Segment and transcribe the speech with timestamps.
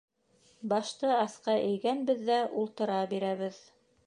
[0.71, 3.63] Башты аҫҡа эйгәнбеҙ ҙә ултыра бирәбеҙ.